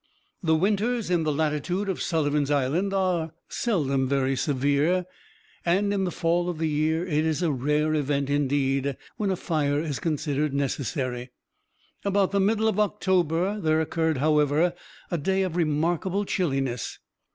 The 0.41 0.55
winters 0.55 1.11
in 1.11 1.25
the 1.25 1.31
latitude 1.31 1.87
of 1.87 2.01
Sullivan's 2.01 2.49
Island 2.49 2.91
are 2.91 3.33
seldom 3.49 4.07
very 4.07 4.35
severe, 4.35 5.05
and 5.63 5.93
in 5.93 6.05
the 6.05 6.11
fall 6.11 6.49
of 6.49 6.57
the 6.57 6.67
year 6.67 7.05
it 7.05 7.23
is 7.23 7.43
a 7.43 7.51
rare 7.51 7.93
event 7.93 8.27
indeed 8.27 8.97
when 9.17 9.29
a 9.29 9.35
fire 9.35 9.79
is 9.79 9.99
considered 9.99 10.55
necessary. 10.55 11.29
About 12.03 12.31
the 12.31 12.39
middle 12.39 12.67
of 12.67 12.79
October, 12.79 13.49
18, 13.51 13.61
there 13.61 13.79
occurred, 13.79 14.17
however, 14.17 14.73
a 15.11 15.19
day 15.19 15.43
of 15.43 15.55
remarkable 15.55 16.25
chilliness. 16.25 16.97